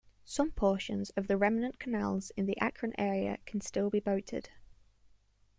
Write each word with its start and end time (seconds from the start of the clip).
Some 0.25 0.49
portions 0.49 1.11
of 1.11 1.27
the 1.27 1.37
remnant 1.37 1.77
canals 1.77 2.31
in 2.35 2.47
the 2.47 2.59
Akron 2.59 2.95
area 2.97 3.37
can 3.45 3.61
still 3.61 3.91
be 3.91 3.99
boated. 3.99 4.49